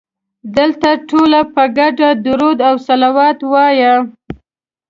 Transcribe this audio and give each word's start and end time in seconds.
دلته 0.57 0.89
ټولو 1.09 1.39
په 1.53 1.63
ګډه 1.77 2.09
درود 2.25 2.59
او 2.67 2.75
صلوات 2.87 3.37
وایه. 3.51 3.95